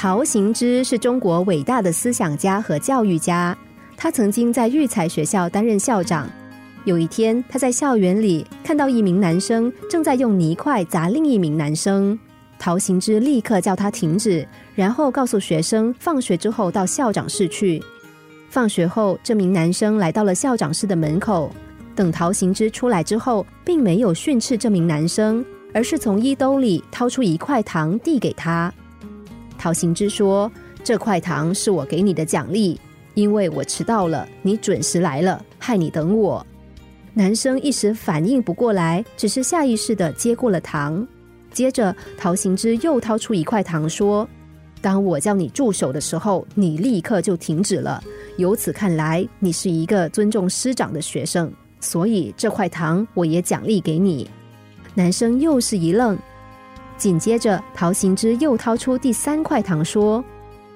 [0.00, 3.58] 陶行知是中国伟大的思想家和教育家，
[3.96, 6.30] 他曾经在育才学校担任校长。
[6.84, 12.16] 有一天，他在校园里看到一名男生正在用泥块砸另一名男生，
[12.60, 17.82] 陶行知立刻叫他停止，然后告诉学生放学之后到校长室去。
[18.50, 21.50] 放学后，这名男生来到了校长室的门口。
[21.96, 25.44] 等陶行知出来之后，并没有训斥这名男生，
[25.74, 28.72] 而是从衣兜里掏出一块糖递给他。
[29.58, 30.50] 陶行知说
[30.84, 32.80] ：“这块糖是我给你的奖励，
[33.14, 36.46] 因为我迟到了，你准时来了，害你等我。”
[37.12, 41.06] 男生一时反应不过来，只是下意识的接过了糖。
[41.52, 44.28] 接着，陶行知又掏出一块糖说
[44.80, 48.00] ：“当我叫你住手的时候，你立刻就停止了。
[48.36, 54.28] 由此看来，你是一个尊重师长的学生。”所以这块糖我也奖励给你。
[54.94, 56.18] 男生又是一愣，
[56.98, 60.22] 紧接着陶行知又掏出第三块糖，说：“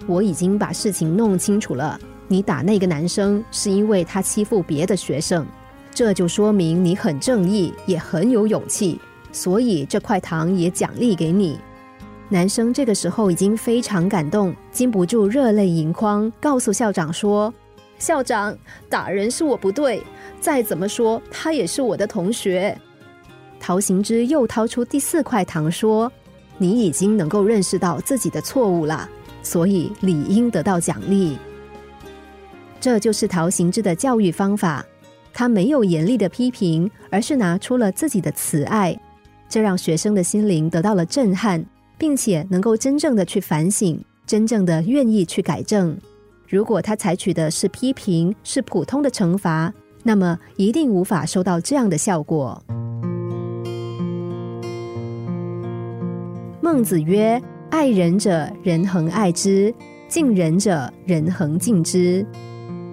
[0.06, 5.44] 我已经把事情弄清楚了，你打那个男生是因为他欺负别的学生，
[5.92, 9.00] 这就说明你很正义，也很有勇气。
[9.32, 11.58] 所以这块糖也奖励给你。”
[12.30, 17.52] 男生这个时候已经非常感动，禁不住热泪盈眶，告诉校长说。
[17.98, 18.56] 校长，
[18.88, 20.02] 打人是我不对，
[20.40, 22.76] 再怎么说他也是我的同学。
[23.62, 26.10] 陶行知又掏出第四块糖，说
[26.58, 29.08] ：“你已经能够认识到自己的错误了，
[29.40, 31.38] 所以理应得到奖励。”
[32.80, 34.84] 这就是陶行知的教育方法，
[35.32, 39.00] 他没有严厉的批评，而是拿出了自己的慈爱，
[39.48, 41.64] 这让学生的心灵得到了震撼，
[41.96, 45.96] 并且能够真正的去反省，真正的愿意去改正。
[46.48, 52.60] 如果他采取的是批评，是普通的惩罚，那么一定无法收到这样的效果。
[56.64, 59.74] 孟子曰：“爱人者，人恒爱之；
[60.06, 62.24] 敬人者，人恒敬之。”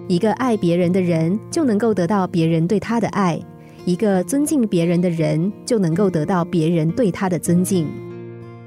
[0.08, 3.38] 一个爱别人的人，就能够得到别人对他的爱；
[3.84, 7.86] 一个尊敬别人的人，就能够得到别人对他的尊敬。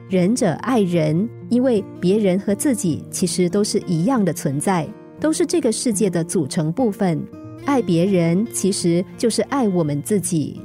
[0.07, 4.87] 仁者爱人，因为别人和自己其实都是一样的存在，
[5.19, 7.21] 都是这个世界的组成部分。
[7.65, 10.61] 爱别人其实就是爱我们自己。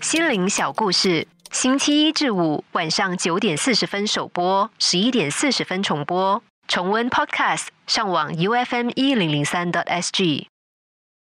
[0.00, 1.26] 心灵小故事，
[1.58, 6.42] 星期一至五晚上九点四十分首播，十一点四十分重播。
[6.68, 10.48] 重温 Podcast，上网 U F M 一零零三 t S G。